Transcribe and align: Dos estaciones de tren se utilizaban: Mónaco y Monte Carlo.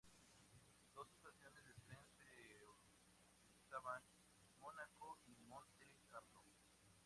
Dos 0.95 1.11
estaciones 1.11 1.63
de 1.63 1.75
tren 1.75 1.99
se 2.17 2.65
utilizaban: 3.23 4.01
Mónaco 4.59 5.19
y 5.27 5.35
Monte 5.41 5.93
Carlo. 6.09 6.43